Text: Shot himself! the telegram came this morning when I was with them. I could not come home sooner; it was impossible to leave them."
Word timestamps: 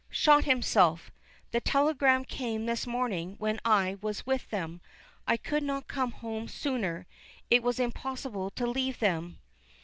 Shot 0.09 0.45
himself! 0.45 1.11
the 1.51 1.61
telegram 1.61 2.25
came 2.25 2.65
this 2.65 2.87
morning 2.87 3.35
when 3.37 3.59
I 3.63 3.99
was 4.01 4.25
with 4.25 4.49
them. 4.49 4.81
I 5.27 5.37
could 5.37 5.61
not 5.61 5.87
come 5.87 6.11
home 6.11 6.47
sooner; 6.47 7.05
it 7.51 7.61
was 7.61 7.79
impossible 7.79 8.49
to 8.49 8.65
leave 8.65 8.97
them." 8.97 9.37